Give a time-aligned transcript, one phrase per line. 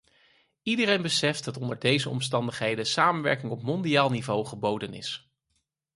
[0.63, 5.31] Iedereen beseft dat onder deze omstandigheden samenwerking op mondiaal niveau geboden is.